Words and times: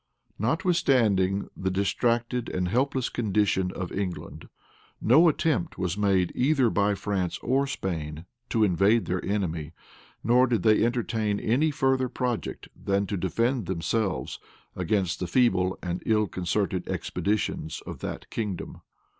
Notwithstanding 0.39 1.47
the 1.55 1.69
distracted 1.69 2.49
and 2.49 2.67
helpless 2.69 3.07
condition 3.07 3.71
of 3.73 3.91
England, 3.91 4.49
no 4.99 5.29
attempt 5.29 5.77
was 5.77 5.95
made 5.95 6.31
either 6.33 6.71
by 6.71 6.95
France 6.95 7.37
or 7.43 7.67
Spain 7.67 8.25
to 8.49 8.63
invade 8.63 9.05
their 9.05 9.23
enemy 9.23 9.73
nor 10.23 10.47
did 10.47 10.63
they 10.63 10.83
entertain 10.83 11.39
any 11.39 11.69
further 11.69 12.09
project 12.09 12.67
than 12.75 13.05
to 13.05 13.15
defend 13.15 13.67
themselves 13.67 14.39
against 14.75 15.19
the 15.19 15.27
feeble 15.27 15.77
and 15.83 16.01
ill 16.07 16.25
concerted 16.25 16.87
expeditions 16.89 17.79
of 17.85 17.99
that 17.99 18.27
kingdom. 18.31 18.81